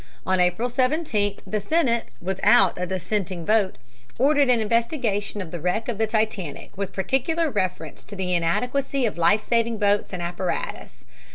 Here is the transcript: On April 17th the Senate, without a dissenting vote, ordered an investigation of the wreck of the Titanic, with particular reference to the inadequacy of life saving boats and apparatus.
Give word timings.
On 0.25 0.39
April 0.39 0.67
17th 0.67 1.41
the 1.45 1.59
Senate, 1.61 2.05
without 2.19 2.73
a 2.75 2.87
dissenting 2.87 3.45
vote, 3.45 3.77
ordered 4.17 4.49
an 4.49 4.59
investigation 4.59 5.41
of 5.43 5.51
the 5.51 5.59
wreck 5.59 5.87
of 5.87 5.99
the 5.99 6.07
Titanic, 6.07 6.75
with 6.75 6.91
particular 6.91 7.51
reference 7.51 8.03
to 8.05 8.15
the 8.15 8.33
inadequacy 8.33 9.05
of 9.05 9.19
life 9.19 9.41
saving 9.41 9.77
boats 9.77 10.11
and 10.11 10.23
apparatus. 10.23 11.03